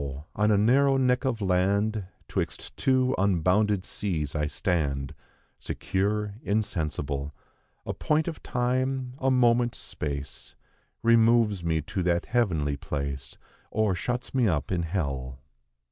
[0.35, 5.13] on a narrow neck of land, 'Twixt two unbounded seas I stand,
[5.59, 7.35] Secure, insensible;
[7.85, 10.55] A point of time, a moment's space,
[11.03, 13.37] Removes me to that heavenly place,
[13.69, 15.37] Or shuts me up in hell."